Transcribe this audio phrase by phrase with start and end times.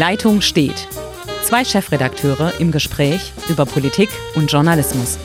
[0.00, 0.88] Leitung steht.
[1.42, 5.18] Zwei Chefredakteure im Gespräch über Politik und Journalismus.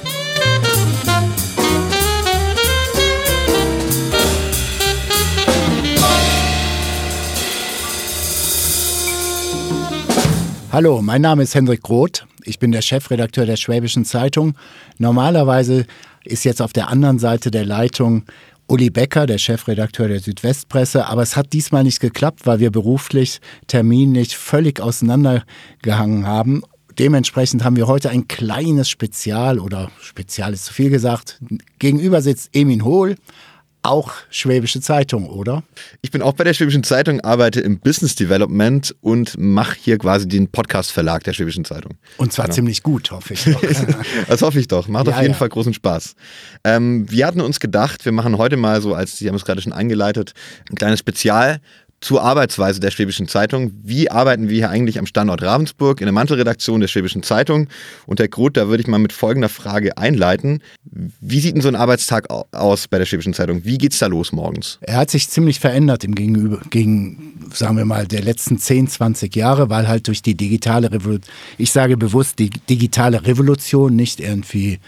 [10.74, 12.28] Hallo, mein Name ist Hendrik Groth.
[12.44, 14.56] Ich bin der Chefredakteur der Schwäbischen Zeitung.
[14.98, 15.86] Normalerweise
[16.26, 18.24] ist jetzt auf der anderen Seite der Leitung
[18.68, 21.06] Uli Becker, der Chefredakteur der Südwestpresse.
[21.08, 26.64] Aber es hat diesmal nicht geklappt, weil wir beruflich terminlich völlig auseinandergehangen haben.
[26.98, 31.40] Dementsprechend haben wir heute ein kleines Spezial oder Spezial ist zu viel gesagt.
[31.78, 33.16] Gegenüber sitzt Emin Hohl,
[33.86, 35.64] auch Schwäbische Zeitung, oder?
[36.02, 40.28] Ich bin auch bei der Schwäbischen Zeitung, arbeite im Business Development und mache hier quasi
[40.28, 41.94] den Podcast-Verlag der Schwäbischen Zeitung.
[42.18, 42.56] Und zwar genau.
[42.56, 43.62] ziemlich gut, hoffe ich doch.
[44.28, 44.88] das hoffe ich doch.
[44.88, 45.38] Macht ja, auf jeden ja.
[45.38, 46.16] Fall großen Spaß.
[46.64, 49.62] Ähm, wir hatten uns gedacht, wir machen heute mal so, als Sie haben es gerade
[49.62, 50.34] schon eingeleitet,
[50.70, 51.60] ein kleines Spezial
[52.02, 53.72] zur Arbeitsweise der Schwäbischen Zeitung.
[53.84, 57.68] Wie arbeiten wir hier eigentlich am Standort Ravensburg in der Mantelredaktion der Schwäbischen Zeitung?
[58.06, 60.62] Und Herr Groth, da würde ich mal mit folgender Frage einleiten.
[60.84, 63.66] Wie sieht denn so ein Arbeitstag aus bei der Schwäbischen Zeitung?
[63.66, 64.78] Wie geht es da los morgens?
[64.82, 69.36] Er hat sich ziemlich verändert im Gegenüber, gegen, sagen wir mal, der letzten 10, 20
[69.36, 74.80] Jahre, weil halt durch die digitale Revolution, ich sage bewusst die digitale Revolution, nicht irgendwie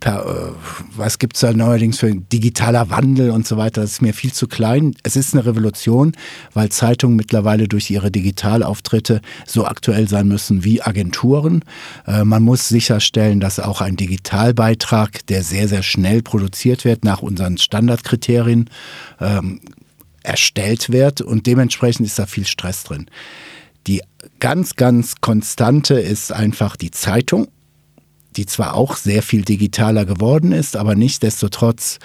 [0.00, 0.52] per, äh,
[0.96, 4.32] was gibt es da neuerdings für digitaler Wandel und so weiter, das ist mir viel
[4.32, 4.94] zu klein.
[5.02, 6.12] Es ist eine Revolution,
[6.54, 11.64] weil Zeitungen mittlerweile durch ihre Digitalauftritte so aktuell sein müssen wie Agenturen.
[12.06, 17.22] Äh, man muss sicherstellen, dass auch ein Digitalbeitrag, der sehr, sehr schnell produziert wird, nach
[17.22, 18.70] unseren Standardkriterien
[19.20, 19.60] ähm,
[20.22, 23.06] erstellt wird und dementsprechend ist da viel Stress drin.
[23.86, 24.02] Die
[24.40, 27.48] ganz, ganz konstante ist einfach die Zeitung
[28.38, 31.98] die zwar auch sehr viel digitaler geworden ist, aber nichtsdestotrotz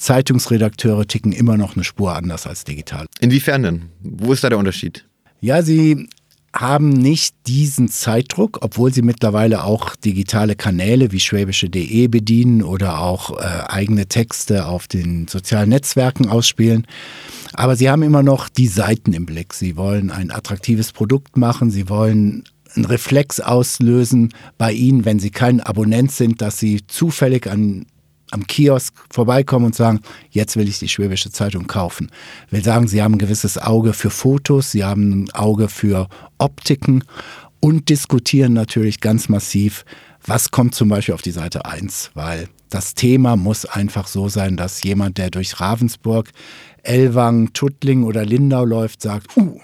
[0.00, 3.06] Zeitungsredakteure ticken immer noch eine Spur anders als digital.
[3.20, 3.82] Inwiefern denn?
[4.00, 5.06] Wo ist da der Unterschied?
[5.40, 6.08] Ja, sie
[6.52, 13.38] haben nicht diesen Zeitdruck, obwohl sie mittlerweile auch digitale Kanäle wie schwäbische.de bedienen oder auch
[13.38, 16.86] äh, eigene Texte auf den sozialen Netzwerken ausspielen.
[17.52, 19.54] Aber sie haben immer noch die Seiten im Blick.
[19.54, 22.44] Sie wollen ein attraktives Produkt machen, sie wollen
[22.74, 27.86] einen Reflex auslösen bei Ihnen, wenn Sie kein Abonnent sind, dass Sie zufällig an,
[28.30, 32.10] am Kiosk vorbeikommen und sagen, jetzt will ich die Schwäbische Zeitung kaufen.
[32.50, 36.08] Will sagen, Sie haben ein gewisses Auge für Fotos, Sie haben ein Auge für
[36.38, 37.04] Optiken
[37.60, 39.84] und diskutieren natürlich ganz massiv,
[40.26, 44.56] was kommt zum Beispiel auf die Seite 1, weil das Thema muss einfach so sein,
[44.56, 46.30] dass jemand, der durch Ravensburg,
[46.82, 49.60] Elwang, Tuttling oder Lindau läuft, sagt, uh,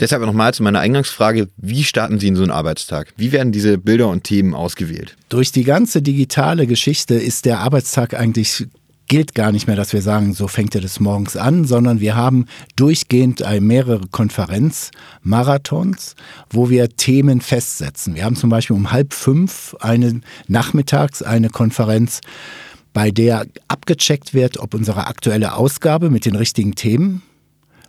[0.00, 3.12] Deshalb nochmal zu meiner Eingangsfrage, wie starten Sie in so einen Arbeitstag?
[3.18, 5.18] Wie werden diese Bilder und Themen ausgewählt?
[5.28, 8.66] Durch die ganze digitale Geschichte ist der Arbeitstag eigentlich
[9.08, 12.14] gilt gar nicht mehr, dass wir sagen, so fängt er des Morgens an, sondern wir
[12.14, 12.46] haben
[12.76, 16.14] durchgehend mehrere Konferenzmarathons,
[16.48, 18.14] wo wir Themen festsetzen.
[18.14, 22.20] Wir haben zum Beispiel um halb fünf eine nachmittags eine Konferenz,
[22.92, 27.22] bei der abgecheckt wird, ob unsere aktuelle Ausgabe mit den richtigen Themen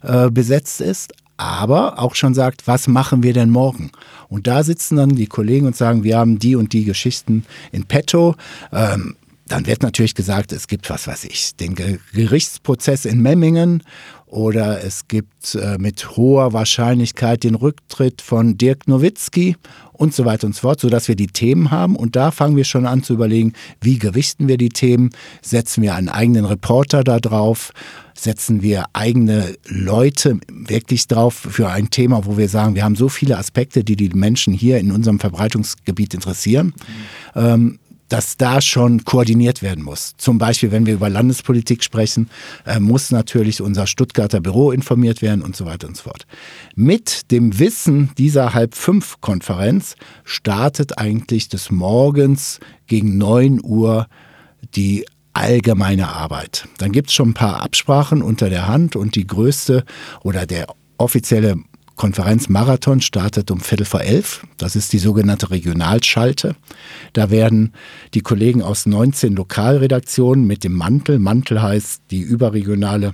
[0.02, 3.92] äh, besetzt ist, aber auch schon sagt, was machen wir denn morgen?
[4.30, 7.86] Und da sitzen dann die Kollegen und sagen, wir haben die und die Geschichten in
[7.86, 8.36] petto.
[8.72, 9.16] Ähm,
[9.48, 11.76] dann wird natürlich gesagt, es gibt, was weiß ich, den
[12.14, 13.84] Gerichtsprozess in Memmingen
[14.28, 19.58] oder es gibt äh, mit hoher Wahrscheinlichkeit den Rücktritt von Dirk Nowitzki
[20.02, 21.96] und so weiter und so fort, sodass wir die Themen haben.
[21.96, 25.12] Und da fangen wir schon an zu überlegen, wie gewichten wir die Themen?
[25.44, 27.72] Setzen wir einen eigenen Reporter da drauf?
[28.16, 33.10] Setzen wir eigene Leute wirklich drauf für ein Thema, wo wir sagen, wir haben so
[33.10, 36.74] viele Aspekte, die die Menschen hier in unserem Verbreitungsgebiet interessieren.
[37.36, 37.42] Mhm.
[37.42, 37.80] Ähm,
[38.12, 40.14] dass da schon koordiniert werden muss.
[40.18, 42.30] Zum Beispiel, wenn wir über Landespolitik sprechen,
[42.66, 46.28] äh, muss natürlich unser Stuttgarter Büro informiert werden und so weiter und so fort.
[46.76, 49.96] Mit dem Wissen dieser Halb-Fünf-Konferenz
[50.26, 54.08] startet eigentlich des Morgens gegen 9 Uhr
[54.76, 56.68] die allgemeine Arbeit.
[56.80, 59.86] Dann gibt es schon ein paar Absprachen unter der Hand und die größte
[60.22, 60.68] oder der
[60.98, 61.56] offizielle
[62.02, 64.44] Konferenzmarathon startet um Viertel vor elf.
[64.58, 66.56] Das ist die sogenannte Regionalschalte.
[67.14, 67.74] Da werden
[68.16, 73.14] die Kollegen aus 19 Lokalredaktionen mit dem Mantel, Mantel heißt die überregionale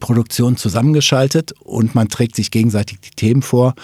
[0.00, 3.74] Produktion zusammengeschaltet und man trägt sich gegenseitig die Themen vor,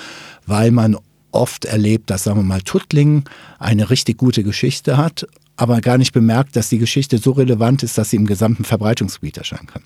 [0.46, 0.96] weil man
[1.30, 3.24] oft erlebt, dass, sagen wir mal, Tuttlingen
[3.58, 5.26] eine richtig gute Geschichte hat,
[5.56, 9.36] aber gar nicht bemerkt, dass die Geschichte so relevant ist, dass sie im gesamten Verbreitungsgebiet
[9.36, 9.82] erscheinen kann.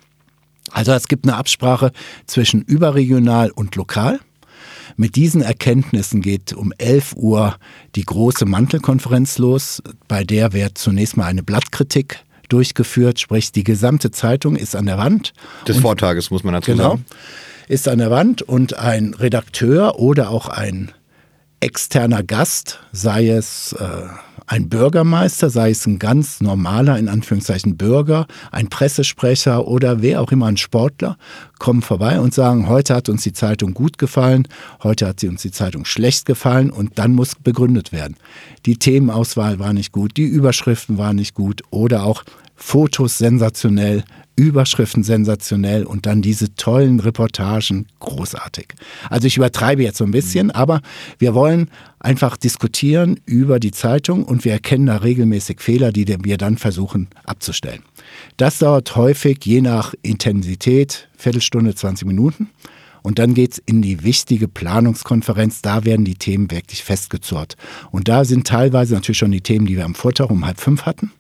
[0.70, 1.90] Also es gibt eine Absprache
[2.26, 4.20] zwischen überregional und lokal.
[4.98, 7.56] Mit diesen Erkenntnissen geht um 11 Uhr
[7.94, 14.10] die große Mantelkonferenz los, bei der wird zunächst mal eine Blattkritik durchgeführt, sprich die gesamte
[14.10, 15.34] Zeitung ist an der Wand.
[15.68, 17.04] Des Vortages muss man dazu genau, sagen.
[17.68, 20.92] Ist an der Wand und ein Redakteur oder auch ein
[21.66, 23.84] externer Gast, sei es äh,
[24.46, 30.30] ein Bürgermeister, sei es ein ganz normaler, in Anführungszeichen Bürger, ein Pressesprecher oder wer auch
[30.30, 31.18] immer, ein Sportler,
[31.58, 34.46] kommen vorbei und sagen, heute hat uns die Zeitung gut gefallen,
[34.84, 38.16] heute hat sie uns die Zeitung schlecht gefallen und dann muss begründet werden.
[38.64, 42.22] Die Themenauswahl war nicht gut, die Überschriften waren nicht gut oder auch
[42.54, 44.04] Fotos sensationell,
[44.36, 48.68] Überschriften sensationell und dann diese tollen Reportagen großartig.
[49.08, 50.82] Also ich übertreibe jetzt so ein bisschen, aber
[51.18, 56.36] wir wollen einfach diskutieren über die Zeitung und wir erkennen da regelmäßig Fehler, die wir
[56.36, 57.82] dann versuchen abzustellen.
[58.36, 62.50] Das dauert häufig je nach Intensität Viertelstunde, 20 Minuten.
[63.02, 65.62] Und dann geht es in die wichtige Planungskonferenz.
[65.62, 67.56] Da werden die Themen wirklich festgezurrt.
[67.92, 70.82] Und da sind teilweise natürlich schon die Themen, die wir am Vortag um halb fünf
[70.82, 71.12] hatten.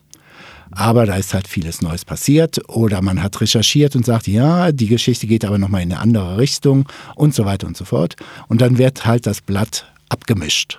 [0.70, 4.88] Aber da ist halt vieles Neues passiert oder man hat recherchiert und sagt, ja, die
[4.88, 8.16] Geschichte geht aber nochmal in eine andere Richtung und so weiter und so fort.
[8.48, 10.78] Und dann wird halt das Blatt abgemischt.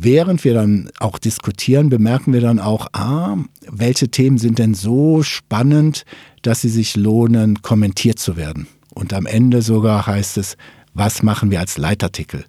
[0.00, 3.36] Während wir dann auch diskutieren, bemerken wir dann auch, ah,
[3.70, 6.04] welche Themen sind denn so spannend,
[6.42, 8.66] dass sie sich lohnen, kommentiert zu werden.
[8.92, 10.56] Und am Ende sogar heißt es,
[10.94, 12.44] was machen wir als Leitartikel?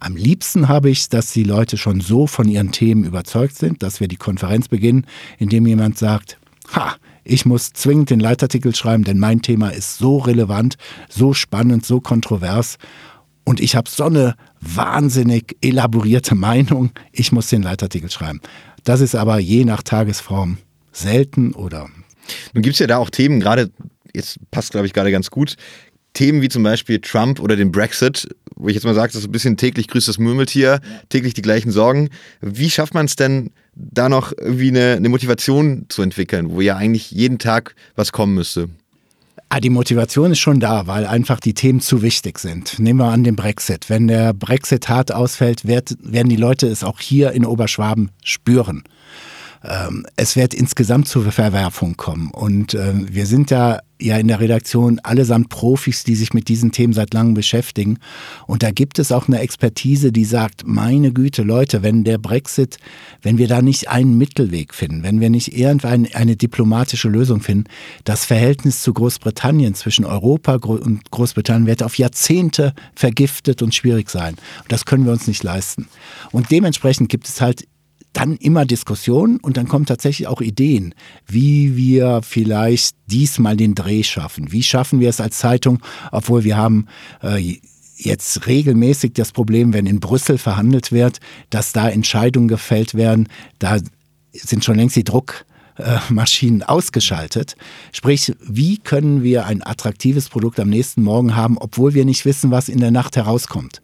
[0.00, 4.00] Am liebsten habe ich, dass die Leute schon so von ihren Themen überzeugt sind, dass
[4.00, 5.06] wir die Konferenz beginnen,
[5.38, 6.38] indem jemand sagt,
[6.74, 10.76] ha, ich muss zwingend den Leitartikel schreiben, denn mein Thema ist so relevant,
[11.08, 12.78] so spannend, so kontrovers
[13.48, 18.40] und ich habe so eine wahnsinnig elaborierte Meinung, ich muss den Leitartikel schreiben.
[18.84, 20.58] Das ist aber je nach Tagesform
[20.92, 21.88] selten oder.
[22.52, 23.70] Nun gibt es ja da auch Themen, gerade,
[24.14, 25.56] jetzt passt glaube ich gerade ganz gut,
[26.14, 29.28] Themen wie zum Beispiel Trump oder den Brexit, wo ich jetzt mal sage, das ist
[29.28, 32.10] ein bisschen täglich grüßt das Murmeltier, täglich die gleichen Sorgen.
[32.40, 36.76] Wie schafft man es denn, da noch irgendwie eine, eine Motivation zu entwickeln, wo ja
[36.76, 38.68] eigentlich jeden Tag was kommen müsste?
[39.50, 42.78] Ah, die Motivation ist schon da, weil einfach die Themen zu wichtig sind.
[42.78, 43.88] Nehmen wir an den Brexit.
[43.88, 48.84] Wenn der Brexit hart ausfällt, werden die Leute es auch hier in Oberschwaben spüren.
[49.64, 52.30] Ähm, es wird insgesamt zur Verwerfung kommen.
[52.30, 56.70] Und äh, wir sind da ja in der Redaktion allesamt Profis, die sich mit diesen
[56.70, 57.98] Themen seit langem beschäftigen.
[58.46, 62.78] Und da gibt es auch eine Expertise, die sagt, meine Güte, Leute, wenn der Brexit,
[63.22, 67.64] wenn wir da nicht einen Mittelweg finden, wenn wir nicht irgendeine eine diplomatische Lösung finden,
[68.04, 74.34] das Verhältnis zu Großbritannien zwischen Europa und Großbritannien wird auf Jahrzehnte vergiftet und schwierig sein.
[74.62, 75.88] Und das können wir uns nicht leisten.
[76.30, 77.64] Und dementsprechend gibt es halt
[78.12, 80.94] dann immer Diskussionen und dann kommen tatsächlich auch Ideen,
[81.26, 84.50] wie wir vielleicht diesmal den Dreh schaffen.
[84.52, 86.86] Wie schaffen wir es als Zeitung, obwohl wir haben
[87.22, 87.58] äh,
[87.96, 91.18] jetzt regelmäßig das Problem, wenn in Brüssel verhandelt wird,
[91.50, 93.28] dass da Entscheidungen gefällt werden,
[93.58, 93.78] da
[94.32, 97.56] sind schon längst die Druckmaschinen ausgeschaltet.
[97.92, 102.50] Sprich, wie können wir ein attraktives Produkt am nächsten Morgen haben, obwohl wir nicht wissen,
[102.50, 103.82] was in der Nacht herauskommt?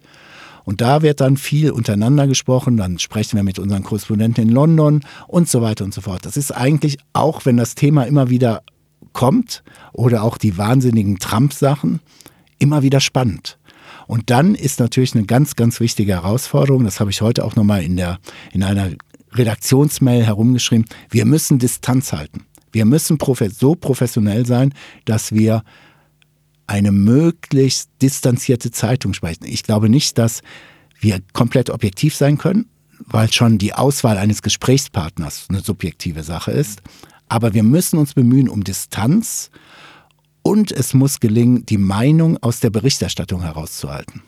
[0.65, 5.01] Und da wird dann viel untereinander gesprochen, dann sprechen wir mit unseren Korrespondenten in London
[5.29, 6.25] und so weiter und so fort.
[6.25, 8.63] Das ist eigentlich, auch wenn das Thema immer wieder
[9.13, 9.63] kommt
[9.93, 12.01] oder auch die wahnsinnigen Trump-Sachen,
[12.59, 13.59] immer wieder spannend.
[14.07, 17.83] Und dann ist natürlich eine ganz, ganz wichtige Herausforderung, das habe ich heute auch nochmal
[17.83, 18.01] in,
[18.53, 18.91] in einer
[19.33, 22.45] Redaktionsmail herumgeschrieben, wir müssen Distanz halten.
[22.73, 23.19] Wir müssen
[23.57, 24.75] so professionell sein,
[25.05, 25.63] dass wir
[26.67, 29.45] eine möglichst distanzierte Zeitung sprechen.
[29.45, 30.43] Ich glaube nicht, dass
[31.01, 32.67] wir komplett objektiv sein können,
[33.07, 36.83] weil schon die Auswahl eines Gesprächspartners eine subjektive Sache ist.
[37.29, 39.51] Aber wir müssen uns bemühen um Distanz
[40.43, 44.23] und es muss gelingen, die Meinung aus der Berichterstattung herauszuhalten.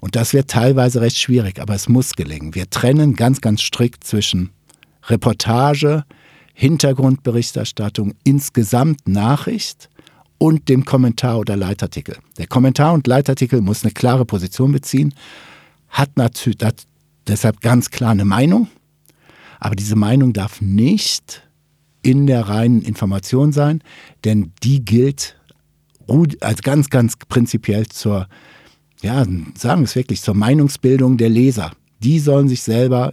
[0.00, 2.54] Und das wird teilweise recht schwierig, aber es muss gelingen.
[2.54, 4.50] Wir trennen ganz, ganz strikt zwischen
[5.06, 6.04] Reportage,
[6.52, 9.88] Hintergrundberichterstattung, insgesamt Nachricht
[10.38, 12.16] und dem Kommentar oder Leitartikel.
[12.38, 15.14] Der Kommentar und Leitartikel muss eine klare Position beziehen,
[15.88, 16.58] hat natürlich
[17.26, 18.68] deshalb ganz klar eine Meinung,
[19.60, 21.42] aber diese Meinung darf nicht
[22.02, 23.82] in der reinen Information sein,
[24.24, 25.36] denn die gilt
[26.40, 28.28] als ganz, ganz prinzipiell zur,
[29.00, 31.72] ja, sagen wir es wirklich, zur Meinungsbildung der Leser.
[32.00, 33.10] Die sollen sich selber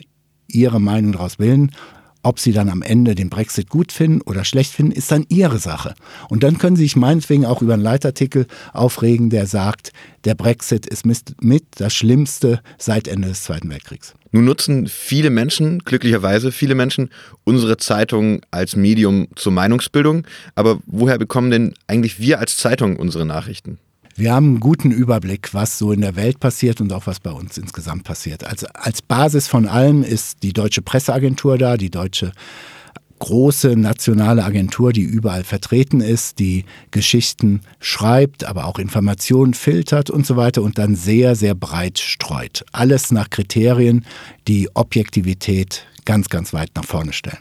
[0.48, 1.72] ihre Meinung daraus bilden
[2.24, 5.60] ob sie dann am Ende den Brexit gut finden oder schlecht finden, ist dann ihre
[5.60, 5.94] Sache.
[6.30, 9.92] Und dann können sie sich meinetwegen auch über einen Leitartikel aufregen, der sagt,
[10.24, 14.14] der Brexit ist mit das Schlimmste seit Ende des Zweiten Weltkriegs.
[14.32, 17.10] Nun nutzen viele Menschen, glücklicherweise viele Menschen,
[17.44, 20.26] unsere Zeitung als Medium zur Meinungsbildung.
[20.56, 23.78] Aber woher bekommen denn eigentlich wir als Zeitung unsere Nachrichten?
[24.16, 27.32] Wir haben einen guten Überblick, was so in der Welt passiert und auch was bei
[27.32, 28.44] uns insgesamt passiert.
[28.44, 32.32] Also als Basis von allem ist die deutsche Presseagentur da, die deutsche
[33.22, 40.26] große nationale Agentur, die überall vertreten ist, die Geschichten schreibt, aber auch Informationen filtert und
[40.26, 42.66] so weiter und dann sehr, sehr breit streut.
[42.72, 44.06] Alles nach Kriterien,
[44.48, 47.38] die Objektivität ganz, ganz weit nach vorne stellen.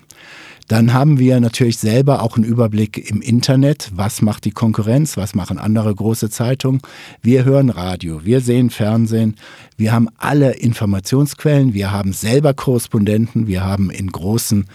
[0.70, 3.90] Dann haben wir natürlich selber auch einen Überblick im Internet.
[3.92, 5.16] Was macht die Konkurrenz?
[5.16, 6.80] Was machen andere große Zeitungen?
[7.22, 9.34] Wir hören Radio, wir sehen Fernsehen.
[9.76, 11.74] Wir haben alle Informationsquellen.
[11.74, 13.48] Wir haben selber Korrespondenten.
[13.48, 14.66] Wir haben in großen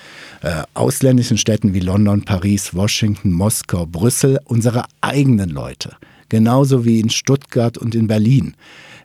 [0.42, 5.96] äh, ausländischen Städten wie London, Paris, Washington, Moskau, Brüssel unsere eigenen Leute.
[6.28, 8.56] Genauso wie in Stuttgart und in Berlin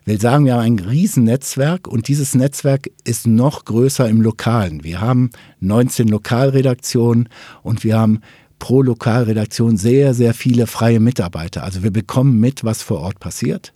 [0.05, 4.83] will sagen, wir haben ein Riesennetzwerk und dieses Netzwerk ist noch größer im Lokalen.
[4.83, 5.29] Wir haben
[5.59, 7.29] 19 Lokalredaktionen
[7.63, 8.21] und wir haben
[8.59, 11.63] pro Lokalredaktion sehr, sehr viele freie Mitarbeiter.
[11.63, 13.73] Also wir bekommen mit, was vor Ort passiert.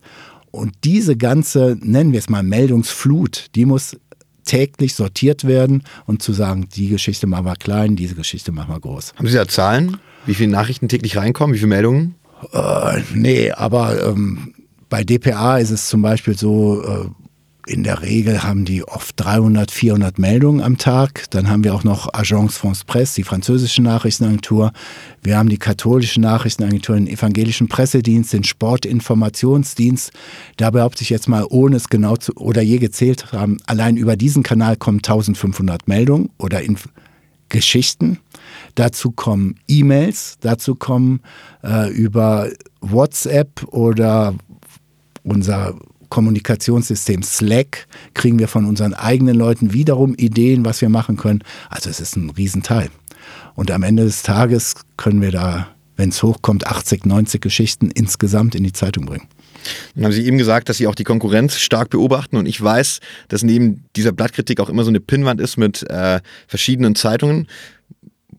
[0.51, 3.97] Und diese ganze, nennen wir es mal Meldungsflut, die muss
[4.45, 8.79] täglich sortiert werden und zu sagen, die Geschichte machen wir klein, diese Geschichte machen wir
[8.79, 9.13] groß.
[9.15, 9.97] Haben Sie da Zahlen?
[10.25, 11.55] Wie viele Nachrichten täglich reinkommen?
[11.55, 12.15] Wie viele Meldungen?
[12.53, 14.53] Äh, nee, aber ähm,
[14.95, 19.69] bei DPA ist es zum Beispiel so, äh, in der Regel haben die oft 300,
[19.69, 21.25] 400 Meldungen am Tag.
[21.31, 24.71] Dann haben wir auch noch Agence France Presse, die französische Nachrichtenagentur.
[25.21, 30.13] Wir haben die katholische Nachrichtenagentur, den evangelischen Pressedienst, den Sportinformationsdienst.
[30.55, 34.15] Da behaupte ich jetzt mal, ohne es genau zu oder je gezählt haben, allein über
[34.15, 36.87] diesen Kanal kommen 1500 Meldungen oder Inf
[37.49, 38.19] Geschichten.
[38.75, 41.19] Dazu kommen E-Mails, dazu kommen
[41.63, 42.49] äh, über
[42.81, 44.33] WhatsApp oder
[45.25, 45.75] unser
[46.09, 51.43] Kommunikationssystem Slack kriegen wir von unseren eigenen Leuten wiederum Ideen, was wir machen können.
[51.69, 52.89] Also es ist ein Riesenteil.
[53.55, 55.67] Und am Ende des Tages können wir da,
[55.97, 59.27] wenn es hochkommt, 80, 90 Geschichten insgesamt in die Zeitung bringen.
[59.95, 62.99] Dann haben Sie eben gesagt, dass Sie auch die Konkurrenz stark beobachten und ich weiß,
[63.29, 67.47] dass neben dieser Blattkritik auch immer so eine Pinnwand ist mit äh, verschiedenen Zeitungen.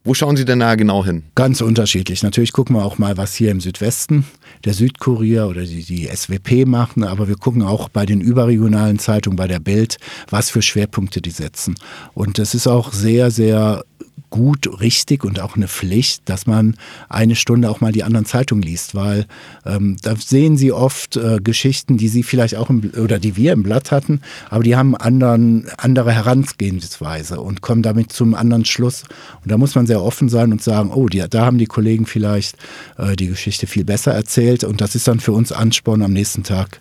[0.06, 1.24] Wo schauen Sie denn da genau hin?
[1.34, 2.22] Ganz unterschiedlich.
[2.22, 4.24] Natürlich gucken wir auch mal, was hier im Südwesten
[4.64, 9.36] der Südkurier oder die, die SWP machen, aber wir gucken auch bei den überregionalen Zeitungen,
[9.36, 9.96] bei der Bild,
[10.30, 11.74] was für Schwerpunkte die setzen.
[12.14, 13.84] Und das ist auch sehr, sehr
[14.30, 16.76] gut, richtig und auch eine Pflicht, dass man
[17.08, 19.26] eine Stunde auch mal die anderen Zeitungen liest, weil
[19.64, 23.52] ähm, da sehen Sie oft äh, Geschichten, die Sie vielleicht auch im, oder die wir
[23.52, 29.04] im Blatt hatten, aber die haben anderen, andere Herangehensweise und kommen damit zum anderen Schluss.
[29.42, 32.06] Und da muss man sehr offen sein und sagen, oh, die, da haben die Kollegen
[32.06, 32.56] vielleicht
[32.98, 36.42] äh, die Geschichte viel besser erzählt und das ist dann für uns Ansporn am nächsten
[36.42, 36.80] Tag,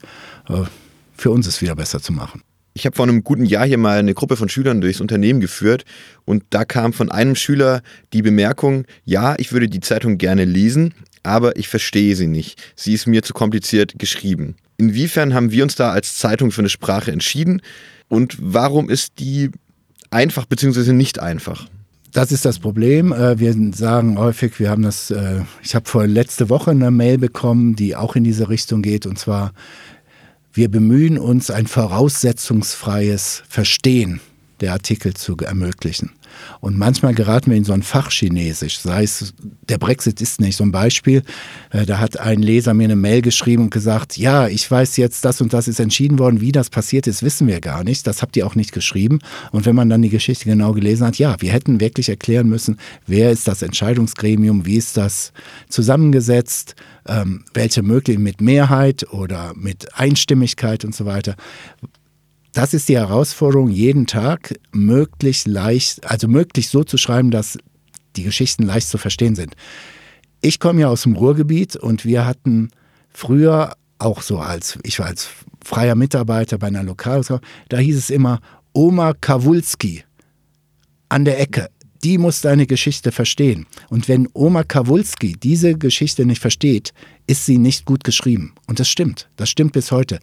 [0.50, 0.64] äh,
[1.16, 2.42] für uns es wieder besser zu machen.
[2.78, 5.86] Ich habe vor einem guten Jahr hier mal eine Gruppe von Schülern durchs Unternehmen geführt
[6.26, 10.94] und da kam von einem Schüler die Bemerkung, ja, ich würde die Zeitung gerne lesen,
[11.24, 12.62] aber ich verstehe sie nicht.
[12.76, 14.58] Sie ist mir zu kompliziert geschrieben.
[14.76, 17.62] Inwiefern haben wir uns da als Zeitung für eine Sprache entschieden
[18.10, 19.52] und warum ist die
[20.10, 20.92] einfach bzw.
[20.92, 21.70] nicht einfach?
[22.12, 23.14] Das ist das Problem.
[23.14, 27.20] Äh, wir sagen häufig, wir haben das, äh, ich habe vor letzte Woche eine Mail
[27.20, 29.54] bekommen, die auch in diese Richtung geht und zwar
[30.56, 34.22] wir bemühen uns, ein voraussetzungsfreies Verstehen
[34.62, 36.12] der Artikel zu ermöglichen.
[36.60, 39.34] Und manchmal geraten wir in so ein Fachchinesisch, sei es,
[39.70, 41.24] der Brexit ist nicht so ein Beispiel.
[41.72, 45.26] Äh, da hat ein Leser mir eine Mail geschrieben und gesagt, ja, ich weiß jetzt,
[45.26, 48.08] das und das ist entschieden worden, wie das passiert ist, wissen wir gar nicht.
[48.08, 49.20] Das habt ihr auch nicht geschrieben.
[49.52, 52.78] Und wenn man dann die Geschichte genau gelesen hat, ja, wir hätten wirklich erklären müssen,
[53.08, 55.34] wer ist das Entscheidungsgremium, wie ist das
[55.70, 56.76] zusammengesetzt,
[57.08, 61.36] ähm, welche möglich mit Mehrheit oder mit Einstimmigkeit und so weiter
[62.56, 67.58] das ist die Herausforderung, jeden Tag möglichst leicht, also möglichst so zu schreiben, dass
[68.16, 69.56] die Geschichten leicht zu verstehen sind.
[70.40, 72.70] Ich komme ja aus dem Ruhrgebiet und wir hatten
[73.12, 75.28] früher auch so als, ich war als
[75.66, 77.28] freier Mitarbeiter bei einer Lokalhaus,
[77.68, 78.40] da hieß es immer
[78.72, 80.06] Oma Kawulski
[81.10, 81.70] an der Ecke.
[82.06, 83.66] Die muss deine Geschichte verstehen.
[83.90, 86.94] Und wenn Oma Kawulski diese Geschichte nicht versteht,
[87.28, 88.54] ist sie nicht gut geschrieben.
[88.68, 89.28] Und das stimmt.
[89.36, 90.20] Das stimmt bis heute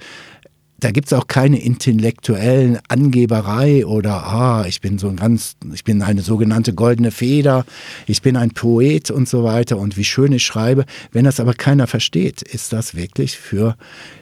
[0.82, 5.84] da gibt es auch keine intellektuellen Angeberei oder ah, ich bin so ein ganz, ich
[5.84, 7.64] bin eine sogenannte goldene Feder,
[8.08, 10.84] ich bin ein Poet und so weiter und wie schön ich schreibe.
[11.12, 13.76] Wenn das aber keiner versteht, ist das wirklich für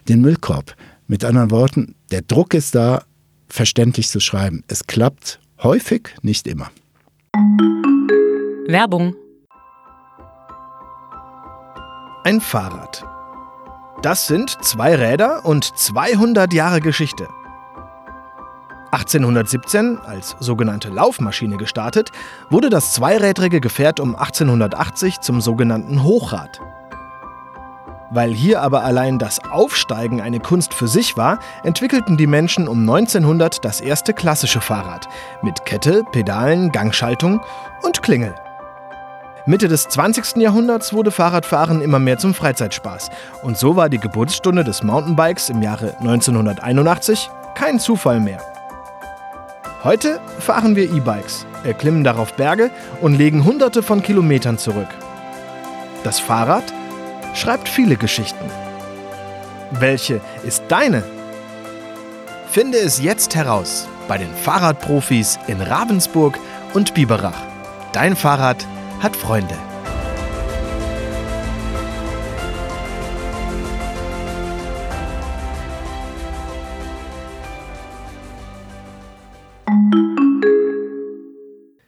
[0.09, 0.76] den Müllkorb.
[1.07, 3.05] Mit anderen Worten, der Druck ist da,
[3.49, 4.62] verständlich zu schreiben.
[4.69, 6.71] Es klappt häufig, nicht immer.
[8.69, 9.14] Werbung.
[12.25, 13.10] Ein Fahrrad.
[14.02, 17.28] Das sind zwei Räder und 200 Jahre Geschichte.
[18.92, 22.11] 1817, als sogenannte Laufmaschine gestartet,
[22.49, 26.61] wurde das zweirädrige Gefährt um 1880 zum sogenannten Hochrad.
[28.11, 32.80] Weil hier aber allein das Aufsteigen eine Kunst für sich war, entwickelten die Menschen um
[32.80, 35.09] 1900 das erste klassische Fahrrad
[35.42, 37.42] mit Kette, Pedalen, Gangschaltung
[37.83, 38.35] und Klingel.
[39.47, 40.37] Mitte des 20.
[40.37, 43.11] Jahrhunderts wurde Fahrradfahren immer mehr zum Freizeitspaß.
[43.42, 48.40] Und so war die Geburtsstunde des Mountainbikes im Jahre 1981 kein Zufall mehr.
[49.82, 52.70] Heute fahren wir E-Bikes, erklimmen darauf Berge
[53.00, 54.88] und legen hunderte von Kilometern zurück.
[56.04, 56.64] Das Fahrrad
[57.35, 58.44] schreibt viele Geschichten.
[59.70, 61.02] Welche ist deine?
[62.50, 66.38] Finde es jetzt heraus bei den Fahrradprofis in Ravensburg
[66.75, 67.40] und Biberach.
[67.92, 68.66] Dein Fahrrad
[69.00, 69.57] hat Freunde.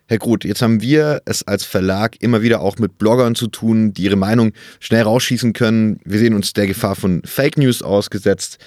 [0.07, 3.95] Herr Groth, jetzt haben wir es als Verlag immer wieder auch mit Bloggern zu tun,
[3.95, 6.01] die ihre Meinung schnell rausschießen können.
[6.05, 8.59] Wir sehen uns der Gefahr von Fake News ausgesetzt.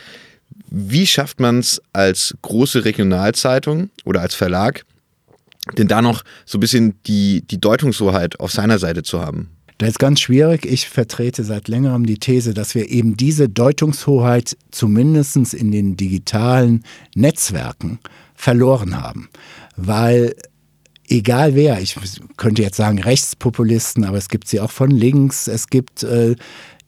[0.70, 4.86] Wie schafft man es als große Regionalzeitung oder als Verlag,
[5.78, 9.50] denn da noch so ein bisschen die, die Deutungshoheit auf seiner Seite zu haben?
[9.78, 10.66] Das ist ganz schwierig.
[10.66, 16.84] Ich vertrete seit längerem die These, dass wir eben diese Deutungshoheit zumindest in den digitalen
[17.14, 18.00] Netzwerken
[18.36, 19.28] verloren haben.
[19.76, 20.34] Weil
[21.10, 21.98] egal wer, ich
[22.38, 26.36] könnte jetzt sagen Rechtspopulisten, aber es gibt sie auch von links, es gibt äh,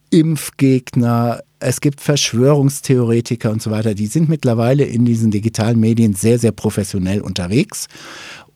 [0.10, 6.40] Impfgegner, es gibt Verschwörungstheoretiker und so weiter, die sind mittlerweile in diesen digitalen Medien sehr,
[6.40, 7.88] sehr professionell unterwegs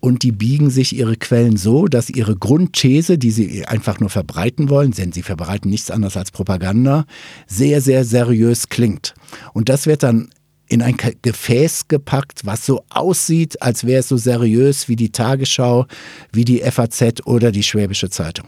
[0.02, 4.70] und die biegen sich ihre Quellen so, dass ihre Grundthese, die sie einfach nur verbreiten
[4.70, 7.06] wollen, denn sie verbreiten nichts anderes als Propaganda,
[7.48, 9.14] sehr, sehr seriös klingt.
[9.54, 10.30] Und das wird dann
[10.68, 15.86] in ein Gefäß gepackt, was so aussieht, als wäre es so seriös wie die Tagesschau,
[16.32, 18.48] wie die FAZ oder die Schwäbische Zeitung.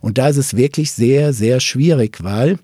[0.00, 2.58] Und da ist es wirklich sehr, sehr schwierig, weil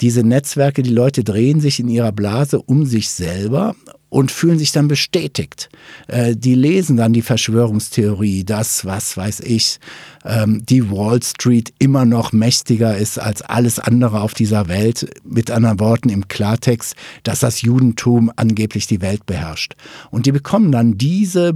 [0.00, 3.74] diese Netzwerke, die Leute drehen sich in ihrer Blase um sich selber
[4.12, 5.70] und fühlen sich dann bestätigt.
[6.06, 9.80] Äh, die lesen dann die Verschwörungstheorie, dass, was weiß ich,
[10.26, 15.08] ähm, die Wall Street immer noch mächtiger ist als alles andere auf dieser Welt.
[15.24, 19.76] Mit anderen Worten im Klartext, dass das Judentum angeblich die Welt beherrscht.
[20.10, 21.54] Und die bekommen dann diese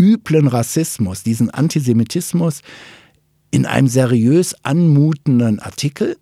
[0.00, 2.62] üblen Rassismus, diesen Antisemitismus
[3.50, 6.16] in einem seriös anmutenden Artikel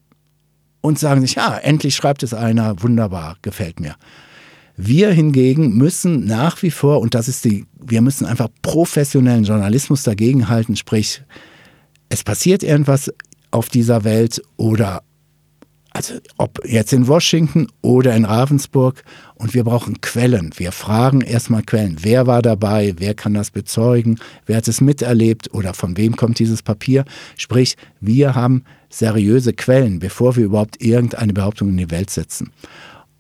[0.81, 3.95] und sagen sich, ja, endlich schreibt es einer, wunderbar, gefällt mir.
[4.77, 10.03] Wir hingegen müssen nach wie vor, und das ist die, wir müssen einfach professionellen Journalismus
[10.03, 11.23] dagegenhalten, sprich,
[12.09, 13.13] es passiert irgendwas
[13.51, 15.03] auf dieser Welt oder
[15.95, 19.05] also ob jetzt in Washington oder in Ravensburg
[19.37, 20.51] und wir brauchen Quellen.
[20.57, 21.99] Wir fragen erstmal Quellen.
[22.01, 22.95] Wer war dabei?
[22.99, 24.19] Wer kann das bezeugen?
[24.45, 25.55] Wer hat es miterlebt?
[25.55, 27.05] Oder von wem kommt dieses Papier?
[27.37, 32.51] Sprich, wir haben seriöse Quellen, bevor wir überhaupt irgendeine Behauptung in die Welt setzen.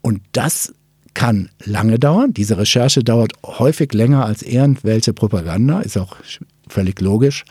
[0.03, 0.75] Und das
[1.15, 2.35] kann lange dauern.
[2.35, 6.17] Diese Recherche dauert häufig länger als irgendwelche Propaganda, ist auch
[6.69, 7.45] völlig logisch.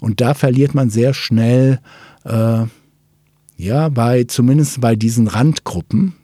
[0.00, 1.78] Und da verliert man sehr schnell,
[2.24, 2.64] äh,
[3.56, 6.14] ja, bei zumindest bei diesen Randgruppen,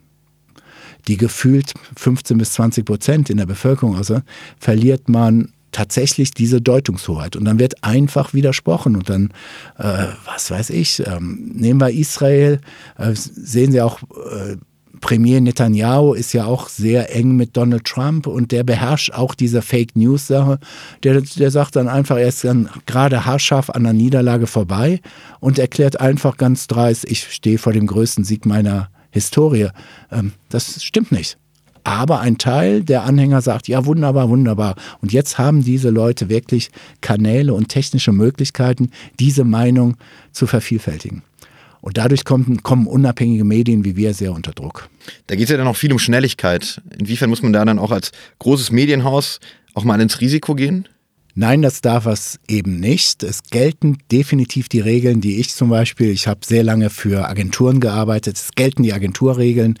[1.07, 4.21] die gefühlt 15 bis 20 Prozent in der Bevölkerung also,
[4.59, 7.35] verliert man tatsächlich diese Deutungshoheit.
[7.35, 8.95] Und dann wird einfach widersprochen.
[8.95, 9.31] Und dann,
[9.77, 12.59] äh, was weiß ich, ähm, nehmen wir Israel,
[12.97, 14.57] äh, sehen Sie auch äh,
[15.01, 19.61] Premier Netanyahu ist ja auch sehr eng mit Donald Trump und der beherrscht auch diese
[19.61, 20.59] Fake News Sache.
[21.03, 25.01] Der, der sagt dann einfach, er ist dann gerade haarscharf an der Niederlage vorbei
[25.39, 29.69] und erklärt einfach ganz dreist, ich stehe vor dem größten Sieg meiner Historie.
[30.11, 31.37] Ähm, das stimmt nicht.
[31.83, 34.75] Aber ein Teil der Anhänger sagt, ja, wunderbar, wunderbar.
[35.01, 36.69] Und jetzt haben diese Leute wirklich
[37.01, 39.95] Kanäle und technische Möglichkeiten, diese Meinung
[40.31, 41.23] zu vervielfältigen.
[41.81, 44.89] Und dadurch kommen, kommen unabhängige Medien wie wir sehr unter Druck.
[45.27, 46.81] Da geht es ja dann auch viel um Schnelligkeit.
[46.97, 49.39] Inwiefern muss man da dann auch als großes Medienhaus
[49.73, 50.87] auch mal ins Risiko gehen?
[51.35, 53.23] Nein, das darf es eben nicht.
[53.23, 57.79] Es gelten definitiv die Regeln, die ich zum Beispiel, ich habe sehr lange für Agenturen
[57.79, 59.79] gearbeitet, es gelten die Agenturregeln.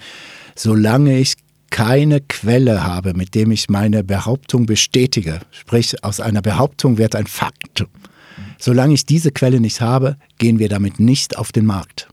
[0.55, 1.33] Solange ich
[1.69, 7.27] keine Quelle habe, mit dem ich meine Behauptung bestätige, sprich aus einer Behauptung wird ein
[7.27, 7.85] Fakt,
[8.59, 12.09] Solange ich diese Quelle nicht habe, gehen wir damit nicht auf den Markt.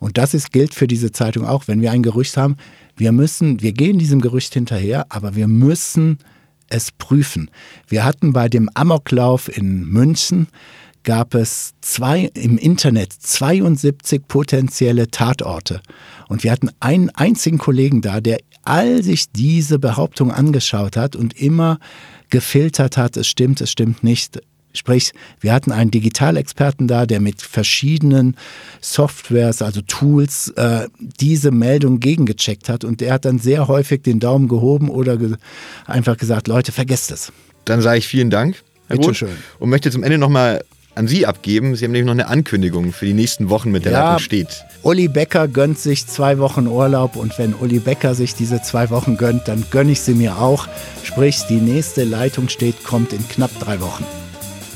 [0.00, 1.68] Und das ist, gilt für diese Zeitung auch.
[1.68, 2.56] Wenn wir ein Gerücht haben,
[2.96, 6.18] wir müssen, wir gehen diesem Gerücht hinterher, aber wir müssen
[6.68, 7.50] es prüfen.
[7.88, 10.48] Wir hatten bei dem Amoklauf in München
[11.04, 15.80] gab es zwei, im Internet 72 potenzielle Tatorte.
[16.28, 21.38] Und wir hatten einen einzigen Kollegen da, der all sich diese Behauptung angeschaut hat und
[21.38, 21.78] immer
[22.30, 24.40] gefiltert hat, es stimmt, es stimmt nicht,
[24.74, 28.36] Sprich, wir hatten einen Digitalexperten da, der mit verschiedenen
[28.80, 34.20] Softwares, also Tools, äh, diese Meldung gegengecheckt hat und der hat dann sehr häufig den
[34.20, 35.36] Daumen gehoben oder ge
[35.86, 37.32] einfach gesagt, Leute, vergesst es.
[37.64, 38.62] Dann sage ich vielen Dank.
[38.88, 39.36] Herr Bitte schön.
[39.58, 41.74] Und möchte zum Ende nochmal an Sie abgeben.
[41.74, 44.64] Sie haben nämlich noch eine Ankündigung für die nächsten Wochen mit der ja, Leitung steht.
[44.82, 49.16] Uli Becker gönnt sich zwei Wochen Urlaub und wenn Uli Becker sich diese zwei Wochen
[49.16, 50.68] gönnt, dann gönne ich sie mir auch.
[51.02, 54.04] Sprich, die nächste Leitung steht, kommt in knapp drei Wochen.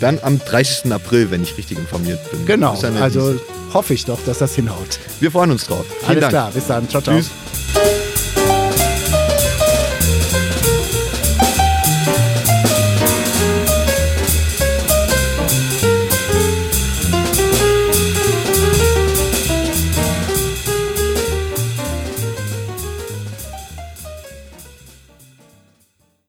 [0.01, 0.93] Dann am 30.
[0.93, 2.47] April, wenn ich richtig informiert bin.
[2.47, 3.35] Genau, also
[3.73, 4.99] hoffe ich doch, dass das hinhaut.
[5.21, 5.85] Wir freuen uns drauf.
[6.01, 6.31] Vielen Alles Dank.
[6.33, 6.89] klar, bis dann.
[6.89, 7.17] Ciao, ciao.
[7.17, 7.98] Tschüss.